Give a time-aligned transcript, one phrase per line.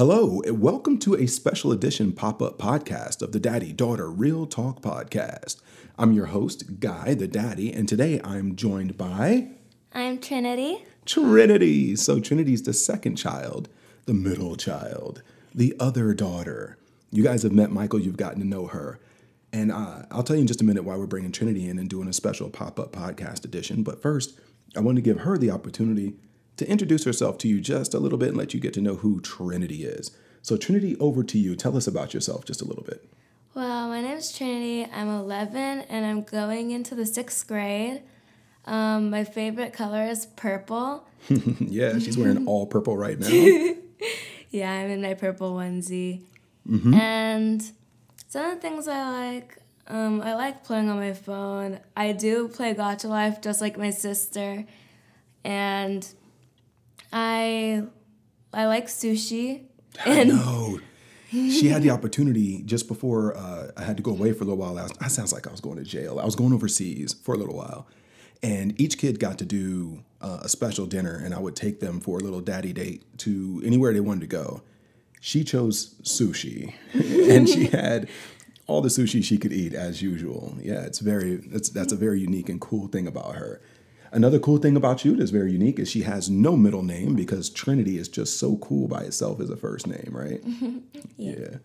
[0.00, 4.46] Hello, and welcome to a special edition pop up podcast of the Daddy Daughter Real
[4.46, 5.60] Talk podcast.
[5.98, 9.48] I'm your host, Guy the Daddy, and today I'm joined by
[9.92, 10.86] I'm Trinity.
[11.04, 11.96] Trinity.
[11.96, 13.68] So, Trinity's the second child,
[14.06, 15.22] the middle child,
[15.54, 16.78] the other daughter.
[17.10, 19.00] You guys have met Michael, you've gotten to know her.
[19.52, 21.90] And uh, I'll tell you in just a minute why we're bringing Trinity in and
[21.90, 23.82] doing a special pop up podcast edition.
[23.82, 24.40] But first,
[24.74, 26.14] I want to give her the opportunity
[26.60, 28.96] to introduce herself to you just a little bit and let you get to know
[28.96, 30.10] who Trinity is.
[30.42, 31.56] So, Trinity, over to you.
[31.56, 33.02] Tell us about yourself just a little bit.
[33.54, 34.84] Well, my name is Trinity.
[34.84, 38.02] I'm 11 and I'm going into the sixth grade.
[38.66, 41.08] Um, my favorite color is purple.
[41.58, 43.28] yeah, she's wearing all purple right now.
[44.50, 46.20] yeah, I'm in my purple onesie.
[46.68, 46.92] Mm-hmm.
[46.92, 47.72] And
[48.28, 51.80] some of the things I like, um, I like playing on my phone.
[51.96, 54.66] I do play Gacha Life just like my sister.
[55.42, 56.06] And
[57.12, 57.84] I
[58.52, 59.64] I like sushi.
[60.04, 60.80] I know.
[61.30, 64.56] She had the opportunity just before uh, I had to go away for a little
[64.56, 64.76] while.
[64.76, 66.18] I, was, I sounds like I was going to jail.
[66.18, 67.86] I was going overseas for a little while,
[68.42, 72.00] and each kid got to do uh, a special dinner, and I would take them
[72.00, 74.62] for a little daddy date to anywhere they wanted to go.
[75.20, 78.08] She chose sushi, and she had
[78.66, 80.56] all the sushi she could eat as usual.
[80.60, 83.60] Yeah, it's very that's that's a very unique and cool thing about her.
[84.12, 87.48] Another cool thing about you that's very unique is she has no middle name because
[87.48, 90.40] Trinity is just so cool by itself as a first name, right?
[91.16, 91.34] yeah.
[91.38, 91.56] yeah.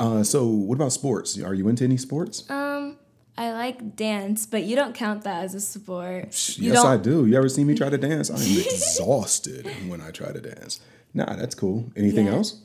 [0.00, 1.40] Uh, so, what about sports?
[1.40, 2.50] Are you into any sports?
[2.50, 2.96] Um,
[3.38, 6.58] I like dance, but you don't count that as a sport.
[6.58, 7.26] You yes, I do.
[7.26, 8.28] You ever see me try to dance?
[8.28, 10.80] I'm exhausted when I try to dance.
[11.14, 11.92] Nah, that's cool.
[11.96, 12.32] Anything yeah.
[12.32, 12.60] else?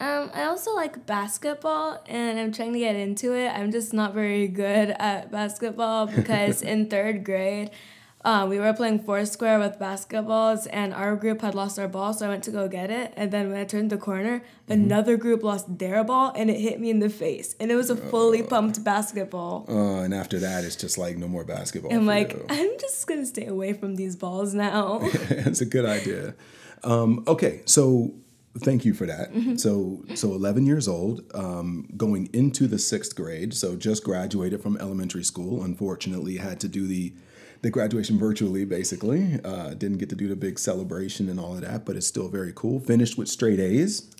[0.00, 3.48] Um, I also like basketball and I'm trying to get into it.
[3.48, 7.70] I'm just not very good at basketball because in third grade,
[8.28, 12.26] uh, we were playing foursquare with basketballs, and our group had lost our ball, so
[12.26, 13.14] I went to go get it.
[13.16, 14.72] And then when I turned the corner, mm-hmm.
[14.72, 17.56] another group lost their ball, and it hit me in the face.
[17.58, 19.64] And it was a fully uh, pumped basketball.
[19.66, 21.90] Uh, and after that, it's just like no more basketball.
[21.90, 22.44] I'm like, you.
[22.50, 24.98] I'm just gonna stay away from these balls now.
[25.02, 26.34] it's a good idea.
[26.84, 28.12] Um, okay, so
[28.58, 29.32] thank you for that.
[29.32, 29.56] Mm-hmm.
[29.56, 33.54] So, so 11 years old, um, going into the sixth grade.
[33.54, 35.62] So just graduated from elementary school.
[35.62, 37.14] Unfortunately, had to do the
[37.62, 39.40] the graduation virtually, basically.
[39.44, 42.28] Uh, didn't get to do the big celebration and all of that, but it's still
[42.28, 42.80] very cool.
[42.80, 44.10] Finished with straight A's,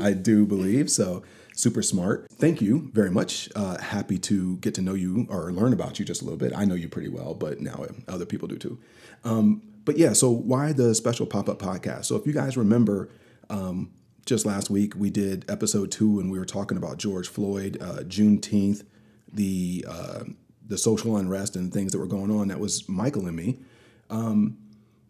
[0.00, 0.90] I do believe.
[0.90, 1.22] So
[1.54, 2.28] super smart.
[2.32, 3.48] Thank you very much.
[3.54, 6.52] Uh, happy to get to know you or learn about you just a little bit.
[6.54, 8.78] I know you pretty well, but now other people do too.
[9.24, 12.06] Um, but yeah, so why the special pop up podcast?
[12.06, 13.10] So if you guys remember,
[13.50, 13.90] um,
[14.26, 18.02] just last week we did episode two and we were talking about George Floyd, uh,
[18.04, 18.84] Juneteenth,
[19.32, 20.24] the uh,
[20.66, 22.48] the social unrest and things that were going on.
[22.48, 23.58] That was Michael and me.
[24.10, 24.58] Um,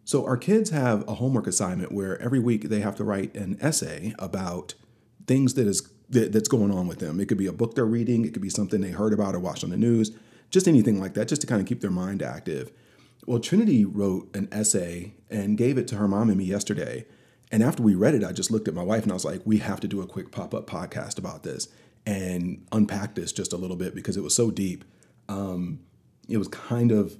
[0.05, 3.57] so our kids have a homework assignment where every week they have to write an
[3.61, 4.73] essay about
[5.27, 7.19] things that is that, that's going on with them.
[7.19, 9.39] It could be a book they're reading, it could be something they heard about or
[9.39, 10.11] watched on the news,
[10.49, 12.71] just anything like that, just to kind of keep their mind active.
[13.25, 17.05] Well, Trinity wrote an essay and gave it to her mom and me yesterday.
[17.51, 19.41] And after we read it, I just looked at my wife and I was like,
[19.45, 21.69] we have to do a quick pop up podcast about this
[22.05, 24.83] and unpack this just a little bit because it was so deep
[25.29, 25.79] um,
[26.27, 27.17] it was kind of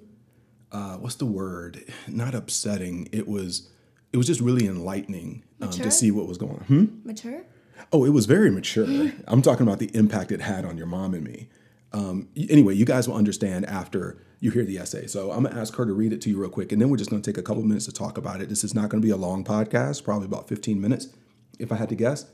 [0.72, 1.84] uh, what's the word?
[2.08, 3.08] Not upsetting.
[3.12, 3.70] It was
[4.12, 6.66] it was just really enlightening um, to see what was going on.
[6.66, 6.86] Hmm?
[7.04, 7.44] Mature.
[7.92, 8.86] Oh, it was very mature.
[9.28, 11.50] I'm talking about the impact it had on your mom and me.
[11.92, 15.06] Um, anyway, you guys will understand after you hear the essay.
[15.08, 16.98] So I'm gonna ask her to read it to you real quick, and then we're
[16.98, 18.50] just gonna take a couple minutes to talk about it.
[18.50, 21.08] This is not gonna be a long podcast, probably about 15 minutes,
[21.60, 22.26] if I had to guess.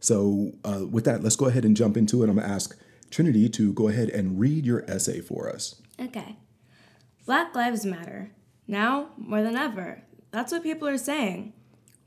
[0.00, 2.28] So uh, with that, let's go ahead and jump into it.
[2.28, 2.78] I'm gonna ask
[3.10, 5.80] Trinity to go ahead and read your essay for us.
[6.00, 6.36] Okay.
[7.26, 8.32] Black Lives Matter.
[8.66, 10.02] Now more than ever.
[10.30, 11.52] That's what people are saying.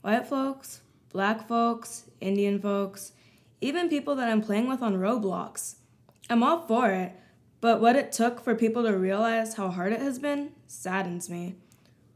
[0.02, 0.80] White folks,
[1.12, 3.12] black folks, Indian folks,
[3.60, 5.76] even people that I'm playing with on Roblox.
[6.28, 7.12] I'm all for it,
[7.60, 11.56] but what it took for people to realize how hard it has been saddens me.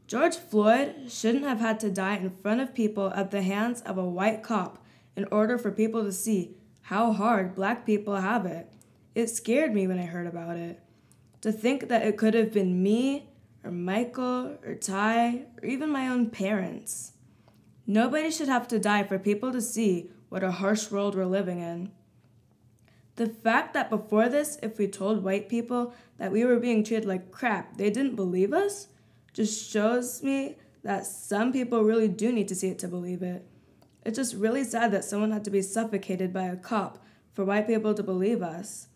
[0.07, 3.97] George Floyd shouldn't have had to die in front of people at the hands of
[3.97, 4.83] a white cop
[5.15, 8.71] in order for people to see how hard black people have it.
[9.17, 10.79] It scared me when I heard about it.
[11.41, 13.29] To think that it could have been me,
[13.63, 17.13] or Michael, or Ty, or even my own parents.
[17.87, 21.59] Nobody should have to die for people to see what a harsh world we're living
[21.59, 21.91] in.
[23.15, 27.07] The fact that before this, if we told white people that we were being treated
[27.07, 28.89] like crap, they didn't believe us,
[29.33, 33.47] just shows me that some people really do need to see it to believe it.
[34.05, 37.03] It's just really sad that someone had to be suffocated by a cop
[37.33, 38.86] for white people to believe us.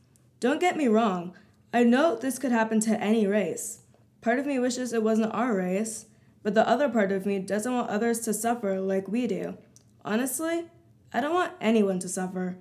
[0.41, 1.35] Don't get me wrong,
[1.71, 3.81] I know this could happen to any race.
[4.21, 6.07] Part of me wishes it wasn't our race,
[6.41, 9.55] but the other part of me doesn't want others to suffer like we do.
[10.03, 10.65] Honestly,
[11.13, 12.57] I don't want anyone to suffer.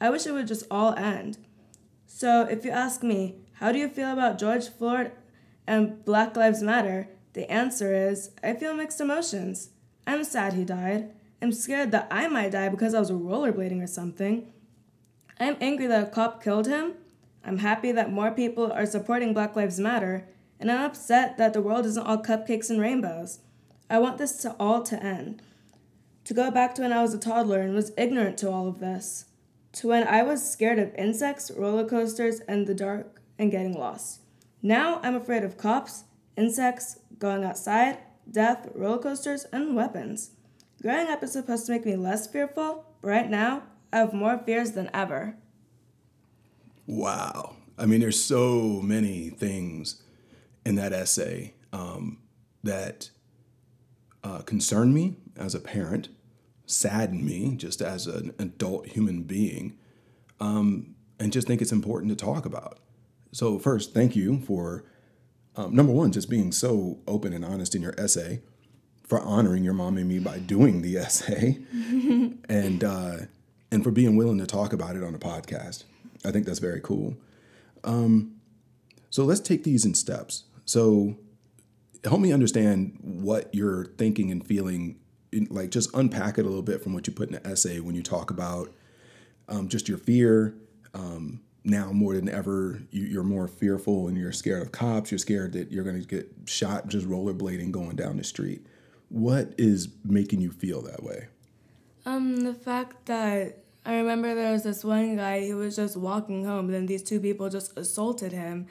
[0.00, 1.38] I wish it would just all end.
[2.06, 5.10] So, if you ask me, how do you feel about George Floyd
[5.66, 7.08] and Black Lives Matter?
[7.32, 9.70] The answer is I feel mixed emotions.
[10.06, 11.10] I'm sad he died.
[11.42, 14.46] I'm scared that I might die because I was rollerblading or something.
[15.40, 16.94] I'm angry that a cop killed him.
[17.46, 20.26] I'm happy that more people are supporting Black Lives Matter.
[20.58, 23.38] And I'm upset that the world isn't all cupcakes and rainbows.
[23.88, 25.42] I want this to all to end.
[26.24, 28.80] To go back to when I was a toddler and was ignorant to all of
[28.80, 29.26] this.
[29.74, 34.22] To when I was scared of insects, roller coasters, and the dark and getting lost.
[34.60, 36.02] Now I'm afraid of cops,
[36.36, 40.32] insects, going outside, death, roller coasters, and weapons.
[40.82, 44.36] Growing up is supposed to make me less fearful, but right now I have more
[44.36, 45.36] fears than ever.
[46.86, 47.56] Wow.
[47.78, 50.02] I mean, there's so many things
[50.64, 52.18] in that essay um,
[52.62, 53.10] that
[54.24, 56.08] uh, concern me as a parent,
[56.64, 59.76] sadden me just as an adult human being,
[60.40, 62.78] um, and just think it's important to talk about.
[63.32, 64.84] So, first, thank you for
[65.56, 68.42] um, number one, just being so open and honest in your essay,
[69.04, 71.58] for honoring your mom and me by doing the essay,
[72.48, 73.16] and uh,
[73.70, 75.84] and for being willing to talk about it on a podcast.
[76.26, 77.16] I think that's very cool.
[77.84, 78.32] Um,
[79.10, 80.44] so let's take these in steps.
[80.64, 81.16] So
[82.04, 84.98] help me understand what you're thinking and feeling.
[85.32, 87.80] In, like just unpack it a little bit from what you put in the essay
[87.80, 88.72] when you talk about
[89.48, 90.54] um, just your fear.
[90.94, 95.10] Um, now more than ever, you, are more fearful and you're scared of cops.
[95.10, 98.66] You're scared that you're going to get shot just rollerblading going down the street.
[99.08, 101.26] What is making you feel that way?
[102.04, 106.44] Um, the fact that I remember there was this one guy who was just walking
[106.44, 108.66] home, and then these two people just assaulted him,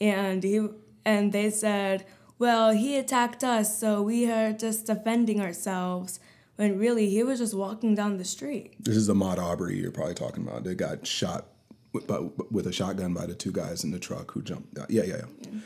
[0.00, 0.66] and he
[1.04, 2.04] and they said,
[2.38, 6.20] "Well, he attacked us, so we are just defending ourselves."
[6.56, 8.74] When really he was just walking down the street.
[8.80, 10.64] This is the Ahmaud Arbery you're probably talking about.
[10.64, 11.46] They got shot
[11.92, 12.10] with,
[12.50, 14.76] with a shotgun by the two guys in the truck who jumped.
[14.90, 15.24] Yeah, yeah, yeah.
[15.42, 15.60] yeah.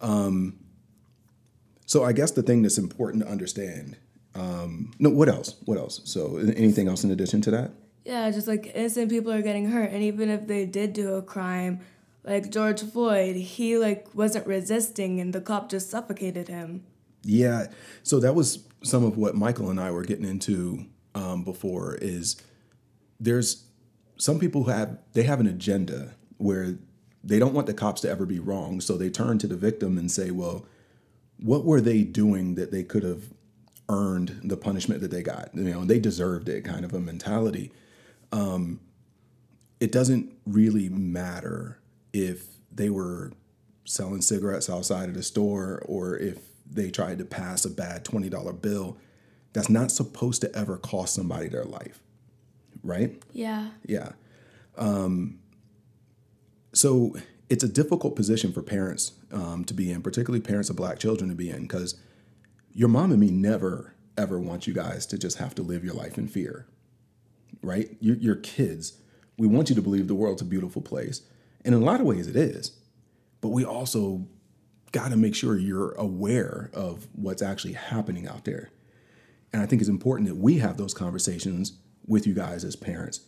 [0.00, 0.60] Um,
[1.84, 3.96] so I guess the thing that's important to understand
[4.36, 5.56] um, no, what else?
[5.64, 6.00] What else?
[6.04, 7.70] So, anything else in addition to that?
[8.06, 11.22] Yeah, just like innocent people are getting hurt, and even if they did do a
[11.22, 11.80] crime,
[12.22, 16.84] like George Floyd, he like wasn't resisting, and the cop just suffocated him.
[17.24, 17.66] Yeah,
[18.04, 20.86] so that was some of what Michael and I were getting into
[21.16, 21.98] um, before.
[22.00, 22.36] Is
[23.18, 23.64] there's
[24.18, 26.78] some people who have they have an agenda where
[27.24, 29.98] they don't want the cops to ever be wrong, so they turn to the victim
[29.98, 30.64] and say, well.
[31.38, 33.24] What were they doing that they could have
[33.90, 35.50] earned the punishment that they got.
[35.54, 37.72] You know, they deserved it, kind of a mentality.
[38.32, 38.80] Um,
[39.80, 41.78] it doesn't really matter
[42.12, 43.32] if they were
[43.84, 46.38] selling cigarettes outside of the store or if
[46.68, 48.96] they tried to pass a bad $20 bill.
[49.52, 52.00] That's not supposed to ever cost somebody their life,
[52.82, 53.22] right?
[53.32, 53.68] Yeah.
[53.84, 54.12] Yeah.
[54.76, 55.38] Um,
[56.74, 57.16] so
[57.48, 61.30] it's a difficult position for parents um, to be in, particularly parents of black children
[61.30, 61.96] to be in, because
[62.72, 65.94] your mom and me never ever want you guys to just have to live your
[65.94, 66.66] life in fear,
[67.66, 67.96] right?
[68.00, 69.00] You're, you're kids.
[69.38, 71.22] We want you to believe the world's a beautiful place.
[71.64, 72.72] And in a lot of ways, it is.
[73.40, 74.26] But we also
[74.92, 78.70] got to make sure you're aware of what's actually happening out there.
[79.52, 83.20] And I think it's important that we have those conversations with you guys as parents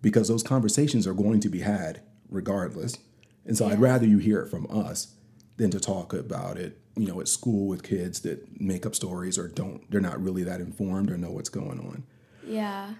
[0.00, 2.96] because those conversations are going to be had regardless.
[3.44, 3.74] And so yeah.
[3.74, 5.14] I'd rather you hear it from us
[5.58, 9.38] than to talk about it you know at school with kids that make up stories
[9.38, 12.04] or don't they're not really that informed or know what's going on
[12.46, 12.94] yeah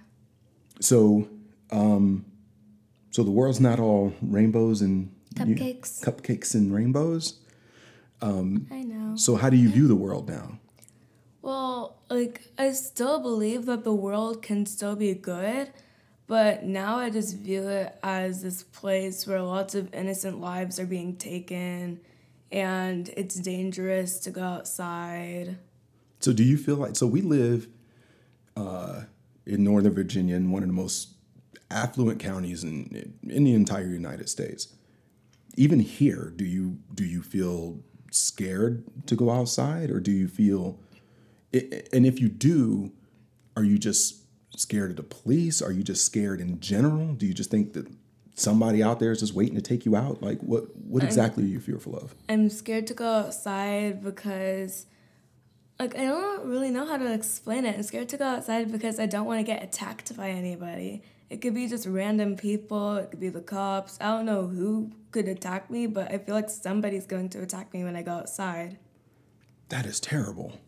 [0.81, 1.29] so
[1.71, 2.25] um
[3.11, 7.41] so the world's not all rainbows and cupcakes you, cupcakes and rainbows
[8.21, 10.59] um i know so how do you view the world now
[11.41, 15.71] well like i still believe that the world can still be good
[16.27, 20.87] but now i just view it as this place where lots of innocent lives are
[20.87, 22.01] being taken
[22.53, 25.57] and it's dangerous to go outside.
[26.21, 27.07] So, do you feel like so?
[27.07, 27.67] We live
[28.57, 29.03] uh,
[29.47, 31.15] in Northern Virginia, in one of the most
[31.71, 34.75] affluent counties in in the entire United States.
[35.57, 37.81] Even here, do you do you feel
[38.11, 40.79] scared to go outside, or do you feel?
[41.53, 42.93] And if you do,
[43.57, 44.23] are you just
[44.57, 45.61] scared of the police?
[45.61, 47.15] Are you just scared in general?
[47.15, 47.87] Do you just think that
[48.35, 50.23] somebody out there is just waiting to take you out?
[50.23, 52.15] Like, what what exactly I'm, are you fearful of?
[52.29, 54.87] I'm scared to go outside because,
[55.79, 57.77] like, I don't really know how to explain it.
[57.77, 61.03] I'm scared to go outside because I don't want to get attacked by anybody.
[61.29, 62.97] It could be just random people.
[62.97, 63.99] It could be the cops.
[64.01, 67.73] I don't know who could attack me, but I feel like somebody's going to attack
[67.73, 68.79] me when I go outside.
[69.71, 70.59] That is terrible.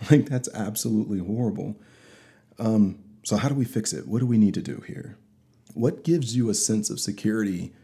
[0.10, 1.76] Like that's absolutely horrible.
[2.58, 4.08] Um, so how do we fix it?
[4.08, 5.18] What do we need to do here?
[5.74, 7.74] What gives you a sense of security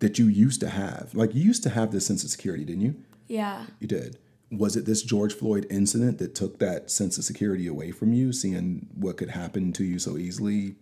[0.00, 1.14] that you used to have?
[1.14, 2.96] Like you used to have this sense of security, didn't you?
[3.28, 3.64] Yeah.
[3.80, 4.18] You did.
[4.58, 8.32] Was it this George Floyd incident that took that sense of security away from you,
[8.32, 10.76] seeing what could happen to you so easily?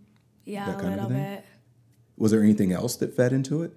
[0.44, 1.34] Yeah, That a kind of little thing?
[1.36, 1.44] bit.
[2.16, 3.72] Was there anything else that fed into it?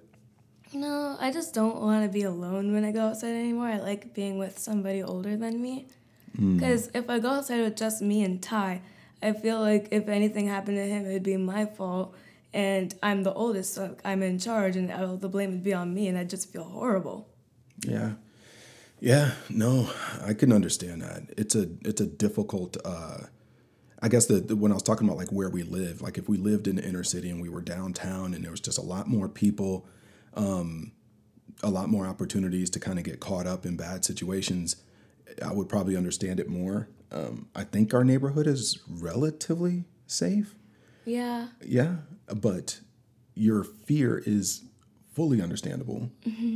[0.72, 3.68] No, I just don't want to be alone when I go outside anymore.
[3.68, 5.86] I like being with somebody older than me.
[6.36, 6.56] Hmm.
[6.56, 8.82] Because if I go outside with just me and Ty,
[9.22, 12.14] I feel like if anything happened to him, it'd be my fault.
[12.52, 15.94] And I'm the oldest, so I'm in charge, and all the blame would be on
[15.94, 17.28] me, and I just feel horrible.
[17.86, 18.12] Yeah.
[19.00, 19.90] Yeah, no,
[20.24, 21.22] I can understand that.
[21.36, 23.18] It's a it's a difficult uh
[24.02, 26.28] I guess the, the when I was talking about like where we live, like if
[26.28, 28.82] we lived in the inner city and we were downtown and there was just a
[28.82, 29.86] lot more people,
[30.34, 30.92] um,
[31.62, 34.76] a lot more opportunities to kind of get caught up in bad situations,
[35.44, 36.88] I would probably understand it more.
[37.10, 40.54] Um, I think our neighborhood is relatively safe.
[41.06, 41.48] Yeah.
[41.64, 41.96] Yeah,
[42.34, 42.80] but
[43.34, 44.64] your fear is
[45.14, 46.10] fully understandable.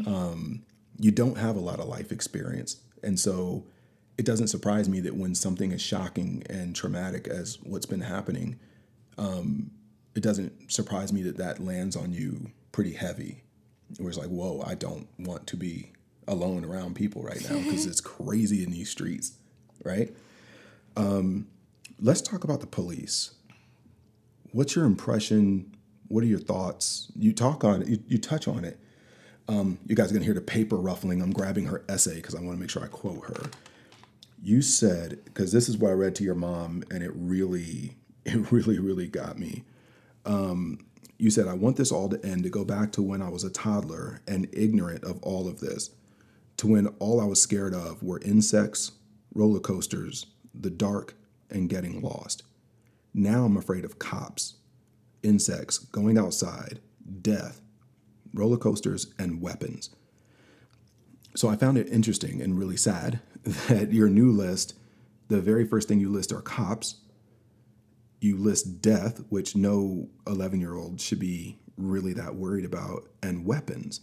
[0.07, 0.60] Um,
[1.01, 3.65] you don't have a lot of life experience, and so
[4.19, 8.59] it doesn't surprise me that when something as shocking and traumatic as what's been happening,
[9.19, 9.71] um,
[10.15, 13.43] it doesn't surprise me that that lands on you pretty heavy.
[13.99, 15.93] Where it's like, whoa, I don't want to be
[16.29, 19.33] alone around people right now because it's crazy in these streets,
[19.85, 20.15] right?
[20.97, 21.49] Um,
[21.99, 23.35] let's talk about the police
[24.53, 25.75] what's your impression?
[26.09, 27.11] What are your thoughts?
[27.17, 28.79] You talk on it, you, you touch on it.
[29.51, 31.21] Um, you guys are gonna hear the paper ruffling.
[31.21, 33.51] I'm grabbing her essay because I want to make sure I quote her.
[34.41, 38.53] You said, because this is what I read to your mom, and it really, it
[38.53, 39.65] really, really got me.
[40.25, 40.87] Um,
[41.19, 43.43] you said, I want this all to end, to go back to when I was
[43.43, 45.91] a toddler and ignorant of all of this,
[46.59, 48.93] to when all I was scared of were insects,
[49.35, 51.15] roller coasters, the dark,
[51.51, 52.45] and getting lost.
[53.13, 54.55] Now I'm afraid of cops,
[55.25, 56.79] insects, going outside,
[57.21, 57.61] death,
[58.33, 59.91] roller coasters, and weapons.
[61.37, 64.75] So I found it interesting and really sad that your new list,
[65.29, 66.97] the very first thing you list are cops.
[68.21, 73.47] You list death, which no 11 year old should be really that worried about, and
[73.47, 74.01] weapons.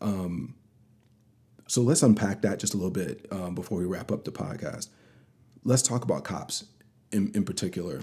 [0.00, 0.54] Um,
[1.68, 4.88] so let's unpack that just a little bit um, before we wrap up the podcast.
[5.64, 6.64] Let's talk about cops
[7.12, 8.00] in, in particular.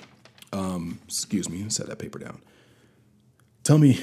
[0.53, 2.41] Um, excuse me, set that paper down.
[3.63, 3.99] Tell me,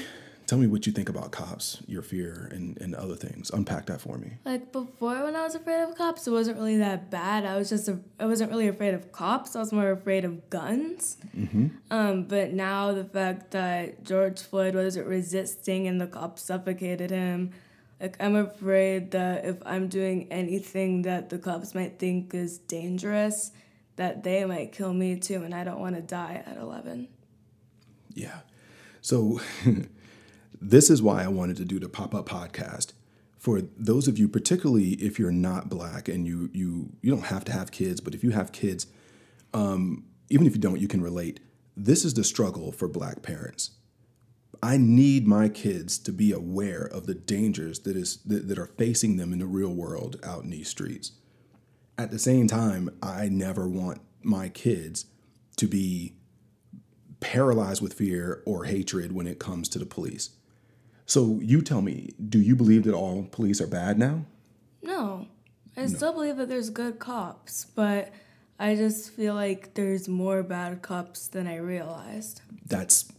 [0.53, 3.49] tell me what you think about cops, your fear, and, and other things.
[3.49, 4.33] Unpack that for me.
[4.45, 7.43] Like before, when I was afraid of cops, it wasn't really that bad.
[7.43, 9.55] I was just a, I wasn't really afraid of cops.
[9.55, 11.17] I was more afraid of guns.
[11.89, 17.49] Um, but now the fact that George Floyd wasn't resisting and the cops suffocated him,
[17.99, 23.53] like I'm afraid that if I'm doing anything that the cops might think is dangerous,
[23.95, 27.07] that they might kill me too, and I don't want to die at 11.
[28.13, 28.41] Yeah.
[29.01, 29.41] So
[30.63, 32.93] this is why I wanted to do the pop-up podcast.
[33.37, 37.43] For those of you, particularly if you're not black and you you you don't have
[37.45, 38.87] to have kids, but if you have kids,
[39.53, 41.41] um, even if you don't, you can relate.
[41.75, 43.71] This is the struggle for black parents.
[44.61, 48.71] I need my kids to be aware of the dangers that is that, that are
[48.77, 51.11] facing them in the real world out in these streets.
[51.97, 55.05] At the same time, I never want my kids
[55.57, 56.15] to be
[57.19, 60.31] paralyzed with fear or hatred when it comes to the police.
[61.05, 64.25] So you tell me, do you believe that all police are bad now?
[64.81, 65.27] No,
[65.75, 68.11] I still believe that there's good cops, but
[68.59, 72.41] I just feel like there's more bad cops than I realized.
[72.65, 73.11] That's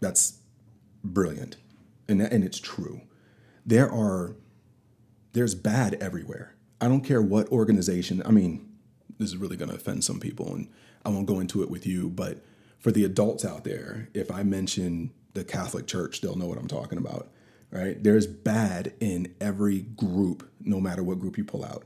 [0.00, 0.38] that's
[1.04, 1.56] brilliant.
[2.08, 3.02] And that, and it's true.
[3.64, 4.36] There are
[5.32, 6.54] there's bad everywhere.
[6.80, 8.22] I don't care what organization.
[8.24, 8.68] I mean,
[9.18, 10.68] this is really going to offend some people and
[11.04, 12.44] I won't go into it with you, but
[12.78, 16.68] for the adults out there, if I mention the Catholic Church, they'll know what I'm
[16.68, 17.28] talking about,
[17.70, 18.02] right?
[18.02, 21.84] There's bad in every group, no matter what group you pull out.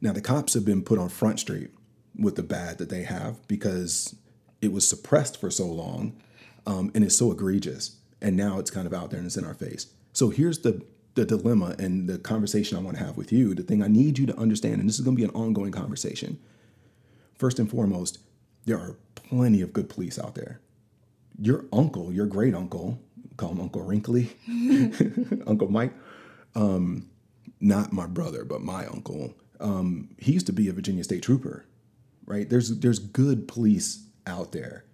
[0.00, 1.70] Now, the cops have been put on Front Street
[2.18, 4.14] with the bad that they have because
[4.60, 6.16] it was suppressed for so long
[6.66, 7.96] um, and it's so egregious.
[8.20, 9.86] And now it's kind of out there and it's in our face.
[10.12, 10.82] So here's the
[11.16, 13.54] the dilemma and the conversation I want to have with you.
[13.54, 15.72] The thing I need you to understand, and this is going to be an ongoing
[15.72, 16.38] conversation.
[17.38, 18.18] First and foremost,
[18.66, 20.60] there are plenty of good police out there.
[21.38, 22.98] Your uncle, your great uncle,
[23.36, 24.36] call him Uncle Wrinkly,
[25.46, 25.92] Uncle Mike,
[26.54, 27.08] um,
[27.60, 29.34] not my brother, but my uncle.
[29.60, 31.66] Um, he used to be a Virginia State Trooper,
[32.26, 32.48] right?
[32.48, 34.84] There's there's good police out there.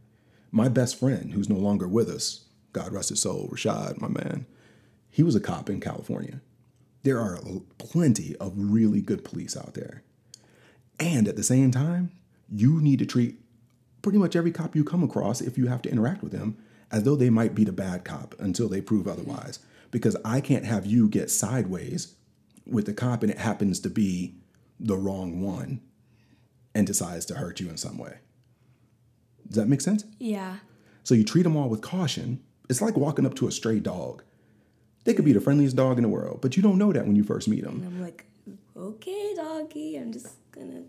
[0.51, 4.47] My best friend, who's no longer with us, God rest his soul, Rashad, my man,
[5.11, 6.41] he was a cop in California.
[7.03, 7.39] There are
[7.79, 10.03] plenty of really good police out there.
[11.01, 12.13] And at the same time,
[12.49, 13.42] you need to treat
[14.02, 16.59] pretty much every cop you come across, if you have to interact with them,
[16.90, 19.61] as though they might be the bad cop until they prove otherwise.
[19.90, 22.14] Because I can't have you get sideways
[22.66, 24.35] with the cop and it happens to be
[24.78, 25.80] the wrong one
[26.75, 28.18] and decides to hurt you in some way.
[29.47, 30.04] Does that make sense?
[30.18, 30.56] Yeah.
[31.04, 32.42] So you treat them all with caution.
[32.68, 34.23] It's like walking up to a stray dog.
[35.04, 37.16] They could be the friendliest dog in the world, but you don't know that when
[37.16, 37.82] you first meet them.
[37.82, 38.25] And I'm like,
[38.76, 40.85] okay, doggy, I'm just gonna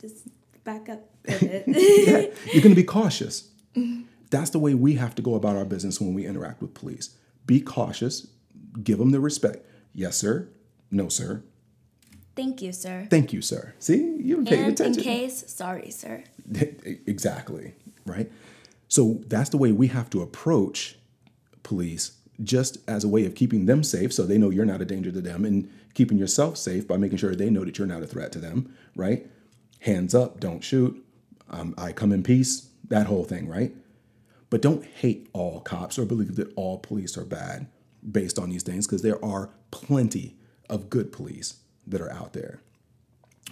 [0.00, 0.28] just
[0.64, 1.08] back up.
[1.28, 3.48] yeah, you're going to be cautious.
[4.30, 7.16] That's the way we have to go about our business when we interact with police.
[7.46, 8.28] Be cautious,
[8.82, 9.66] give them the respect.
[9.94, 10.48] Yes, sir.
[10.90, 11.42] No, sir.
[12.34, 13.06] Thank you, sir.
[13.10, 13.74] Thank you, sir.
[13.78, 16.24] See, you paid And in case, sorry, sir.
[17.06, 17.74] exactly,
[18.06, 18.30] right?
[18.88, 20.96] So that's the way we have to approach
[21.62, 22.12] police
[22.42, 25.12] just as a way of keeping them safe so they know you're not a danger
[25.12, 28.06] to them and keeping yourself safe by making sure they know that you're not a
[28.06, 29.26] threat to them, right?
[29.80, 31.01] Hands up, don't shoot.
[31.52, 33.74] Um, I come in peace, that whole thing, right?
[34.50, 37.66] But don't hate all cops or believe that all police are bad
[38.10, 40.36] based on these things because there are plenty
[40.68, 41.56] of good police
[41.86, 42.60] that are out there,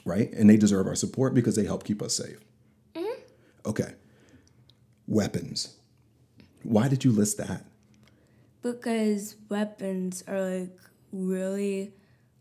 [0.04, 0.32] right?
[0.32, 2.38] And they deserve our support because they help keep us safe.
[3.66, 3.94] Okay.
[5.06, 5.76] Weapons.
[6.62, 7.64] Why did you list that?
[8.62, 10.76] Because weapons are like
[11.12, 11.92] really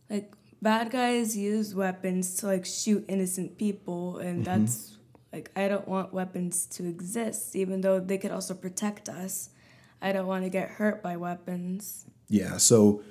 [0.10, 4.98] like bad guys use weapons to like shoot innocent people and that's
[5.32, 9.50] like I don't want weapons to exist even though they could also protect us.
[10.02, 12.06] I don't want to get hurt by weapons.
[12.30, 13.04] Yeah, so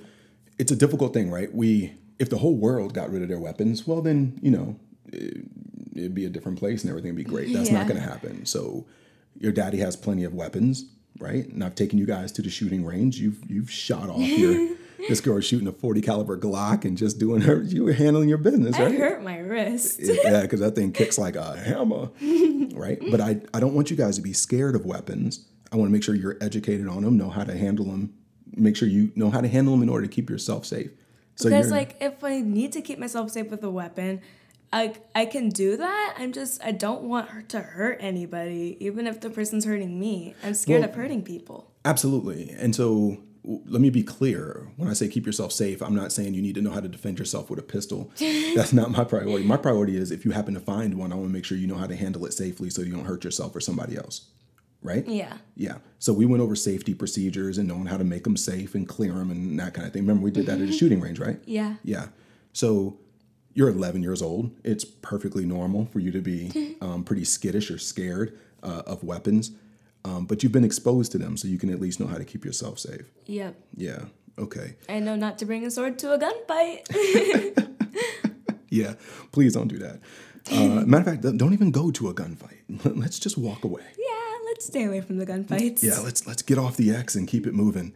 [0.58, 1.52] it's a difficult thing, right?
[1.54, 5.44] We if the whole world got rid of their weapons, well then, you know, it,
[5.94, 7.52] it'd be a different place and everything would be great.
[7.52, 8.46] That's not going to happen.
[8.46, 8.86] So
[9.38, 10.86] your daddy has plenty of weapons,
[11.18, 11.46] right?
[11.48, 13.18] And I've taken you guys to the shooting range.
[13.18, 14.76] You've you've shot off your
[15.08, 18.28] this girl was shooting a 40 caliber Glock and just doing her you were handling
[18.28, 18.94] your business, I right?
[18.98, 20.00] hurt my wrist.
[20.02, 22.10] yeah, because that thing kicks like a hammer,
[22.74, 22.98] right?
[23.10, 25.46] But I, I don't want you guys to be scared of weapons.
[25.72, 28.14] I want to make sure you're educated on them, know how to handle them,
[28.56, 30.90] make sure you know how to handle them in order to keep yourself safe.
[31.36, 34.20] So Because like if I need to keep myself safe with a weapon,
[34.72, 36.14] I I can do that.
[36.18, 40.34] I'm just I don't want her to hurt anybody, even if the person's hurting me.
[40.42, 41.70] I'm scared Well- of hurting people.
[41.84, 42.50] Absolutely.
[42.58, 44.68] And so let me be clear.
[44.76, 46.88] When I say keep yourself safe, I'm not saying you need to know how to
[46.88, 48.12] defend yourself with a pistol.
[48.18, 49.44] That's not my priority.
[49.44, 51.66] My priority is if you happen to find one, I want to make sure you
[51.66, 54.28] know how to handle it safely so you don't hurt yourself or somebody else.
[54.82, 55.06] Right?
[55.06, 55.38] Yeah.
[55.56, 55.78] Yeah.
[55.98, 59.12] So we went over safety procedures and knowing how to make them safe and clear
[59.14, 60.02] them and that kind of thing.
[60.02, 61.40] Remember, we did that at a shooting range, right?
[61.46, 61.76] Yeah.
[61.82, 62.08] Yeah.
[62.52, 62.98] So
[63.54, 64.52] you're 11 years old.
[64.62, 69.52] It's perfectly normal for you to be um, pretty skittish or scared uh, of weapons,
[70.04, 72.24] um, but you've been exposed to them, so you can at least know how to
[72.24, 73.10] keep yourself safe.
[73.26, 73.54] Yep.
[73.76, 74.04] Yeah.
[74.38, 74.76] Okay.
[74.88, 77.64] I know not to bring a sword to a gunfight.
[78.70, 78.94] Yeah.
[79.32, 79.98] Please don't do that.
[80.52, 82.58] Uh, matter of fact, don't even go to a gunfight.
[82.96, 83.82] Let's just walk away.
[83.98, 85.82] yeah, let's stay away from the gunfights.
[85.82, 87.94] Yeah, let's let's get off the X and keep it moving.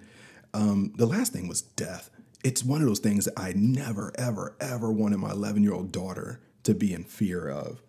[0.54, 2.08] Um, the last thing was death.
[2.42, 5.92] It's one of those things that I never, ever, ever wanted my 11 year old
[5.92, 7.82] daughter to be in fear of.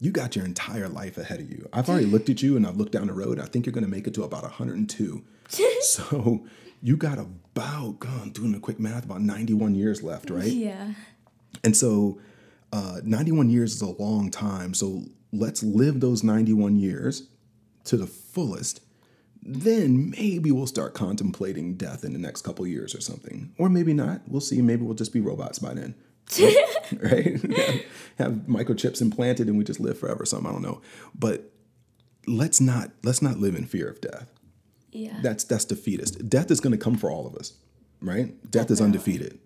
[0.00, 1.68] You got your entire life ahead of you.
[1.72, 3.40] I've already looked at you and I've looked down the road.
[3.40, 5.24] I think you're going to make it to about 102.
[5.80, 6.46] so
[6.82, 10.50] you got about, God, I'm doing the quick math, about 91 years left, right?
[10.50, 10.92] Yeah.
[11.64, 12.20] And so,
[12.72, 14.74] uh, 91 years is a long time.
[14.74, 17.28] So let's live those 91 years
[17.84, 18.80] to the fullest.
[19.42, 23.54] Then maybe we'll start contemplating death in the next couple years or something.
[23.58, 24.20] Or maybe not.
[24.28, 24.60] We'll see.
[24.60, 25.94] Maybe we'll just be robots by then.
[26.36, 27.40] Right?
[27.40, 27.84] have,
[28.18, 30.24] have microchips implanted and we just live forever.
[30.24, 30.80] Something I don't know.
[31.14, 31.50] But
[32.26, 34.30] let's not let's not live in fear of death.
[34.92, 35.18] Yeah.
[35.22, 36.28] That's that's defeatist.
[36.28, 37.54] Death is going to come for all of us,
[38.00, 38.34] right?
[38.50, 39.38] Death is undefeated.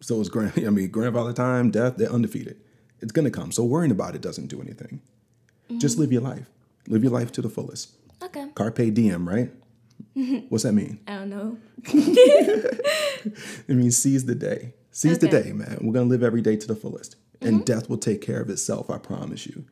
[0.00, 0.52] So is grand.
[0.66, 2.60] I mean, grandfather time, death, they're undefeated.
[3.00, 3.52] It's going to come.
[3.52, 5.00] So worrying about it doesn't do anything.
[5.78, 6.02] Just mm-hmm.
[6.02, 6.50] live your life.
[6.88, 7.92] Live your life to the fullest.
[8.22, 8.48] okay.
[8.54, 9.50] Carpe diem, right?
[10.48, 10.98] What's that mean?
[11.06, 11.58] I don't know.
[13.68, 14.74] It means seize the day.
[15.00, 15.78] Seize the day, man.
[15.80, 17.16] We're going to live every day to the fullest.
[17.40, 19.64] And death will take care of itself, I promise you.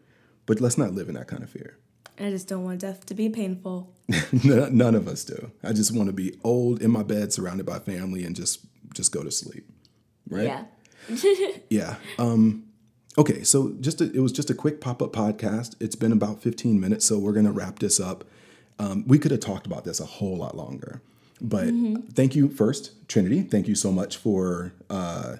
[0.46, 1.76] But let's not live in that kind of fear.
[2.18, 3.94] I just don't want death to be painful.
[4.44, 5.52] None none of us do.
[5.62, 9.12] I just want to be old in my bed, surrounded by family, and just just
[9.12, 9.70] go to sleep.
[10.28, 10.44] Right?
[10.44, 10.64] Yeah.
[11.68, 11.96] Yeah.
[12.18, 12.64] Um,
[13.18, 13.42] okay.
[13.44, 15.76] So just a, it was just a quick pop up podcast.
[15.78, 18.24] It's been about 15 minutes, so we're gonna wrap this up.
[18.78, 21.02] Um, we could have talked about this a whole lot longer,
[21.40, 21.68] but
[22.12, 23.42] thank you first, Trinity.
[23.42, 25.36] Thank you so much for uh,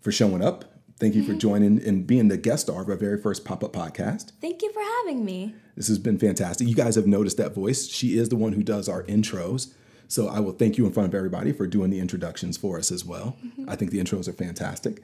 [0.00, 0.64] for showing up.
[0.98, 3.72] Thank you for joining and being the guest star of our very first pop up
[3.72, 4.32] podcast.
[4.40, 5.54] Thank you for having me.
[5.76, 6.66] This has been fantastic.
[6.66, 7.86] You guys have noticed that voice.
[7.88, 9.72] She is the one who does our intros.
[10.08, 12.90] So I will thank you in front of everybody for doing the introductions for us
[12.90, 13.36] as well.
[13.68, 15.02] I think the intros are fantastic.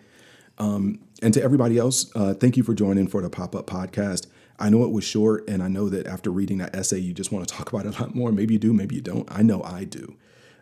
[0.58, 4.26] Um, and to everybody else, uh, thank you for joining for the Pop Up Podcast.
[4.58, 7.32] I know it was short, and I know that after reading that essay, you just
[7.32, 8.32] want to talk about it a lot more.
[8.32, 9.28] Maybe you do, maybe you don't.
[9.30, 10.16] I know I do.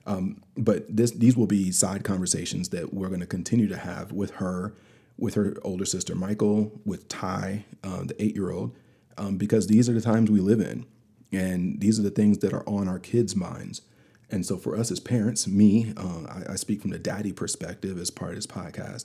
[0.07, 4.13] Um, but this, these will be side conversations that we're going to continue to have
[4.13, 4.75] with her,
[5.17, 8.77] with her older sister Michael, with Ty, uh, the eight year old,
[9.17, 10.87] um, because these are the times we live in.
[11.31, 13.83] And these are the things that are on our kids' minds.
[14.31, 17.99] And so for us as parents, me, uh, I, I speak from the daddy perspective
[17.99, 19.05] as part of this podcast.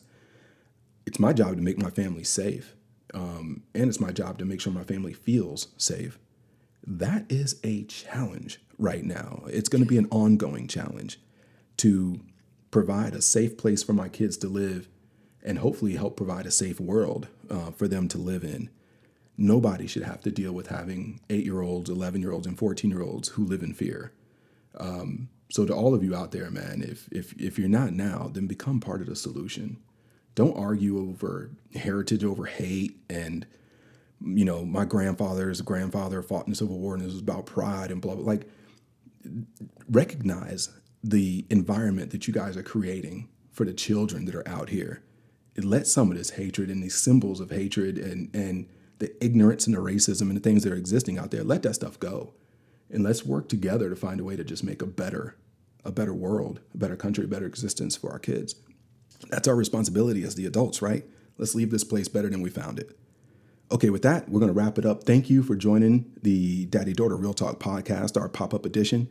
[1.05, 2.75] It's my job to make my family safe.
[3.13, 6.19] Um, and it's my job to make sure my family feels safe.
[6.87, 9.43] That is a challenge right now.
[9.47, 11.19] It's going to be an ongoing challenge
[11.77, 12.21] to
[12.71, 14.87] provide a safe place for my kids to live
[15.43, 18.69] and hopefully help provide a safe world uh, for them to live in.
[19.37, 22.89] Nobody should have to deal with having eight year olds, 11 year olds, and 14
[22.89, 24.13] year olds who live in fear.
[24.77, 28.29] Um, so, to all of you out there, man, if, if, if you're not now,
[28.33, 29.77] then become part of the solution.
[30.35, 33.45] Don't argue over heritage, over hate, and
[34.21, 37.91] you know, my grandfather's grandfather fought in the Civil War and it was about pride
[37.91, 38.25] and blah, blah.
[38.25, 38.49] Like,
[39.89, 40.69] recognize
[41.03, 45.03] the environment that you guys are creating for the children that are out here.
[45.57, 48.67] let some of this hatred and these symbols of hatred and, and
[48.99, 51.73] the ignorance and the racism and the things that are existing out there, let that
[51.73, 52.33] stuff go.
[52.89, 55.35] And let's work together to find a way to just make a better,
[55.83, 58.55] a better world, a better country, a better existence for our kids.
[59.29, 61.05] That's our responsibility as the adults, right?
[61.37, 62.97] Let's leave this place better than we found it.
[63.69, 65.03] Okay, with that, we're going to wrap it up.
[65.03, 69.09] Thank you for joining the Daddy Daughter Real Talk podcast, our pop up edition.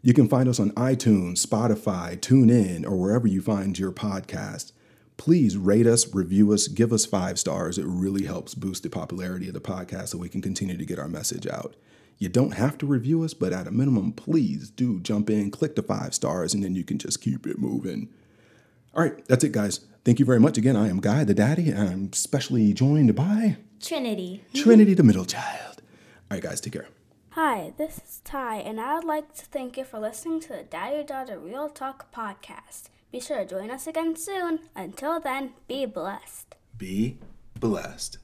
[0.00, 4.72] You can find us on iTunes, Spotify, TuneIn, or wherever you find your podcast.
[5.18, 7.76] Please rate us, review us, give us five stars.
[7.76, 10.98] It really helps boost the popularity of the podcast so we can continue to get
[10.98, 11.76] our message out.
[12.16, 15.76] You don't have to review us, but at a minimum, please do jump in, click
[15.76, 18.08] the five stars, and then you can just keep it moving.
[18.94, 19.80] All right, that's it, guys.
[20.04, 20.56] Thank you very much.
[20.56, 24.42] Again, I am Guy, the daddy, and I'm specially joined by Trinity.
[24.54, 25.82] Trinity, the middle child.
[26.30, 26.88] All right, guys, take care.
[27.30, 30.62] Hi, this is Ty, and I would like to thank you for listening to the
[30.62, 32.88] Daddy Daughter Real Talk podcast.
[33.12, 34.60] Be sure to join us again soon.
[34.74, 36.56] Until then, be blessed.
[36.78, 37.18] Be
[37.58, 38.18] blessed.